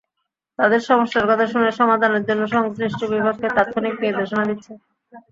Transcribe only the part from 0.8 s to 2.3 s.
সমস্যার কথা শুনে সমাধানের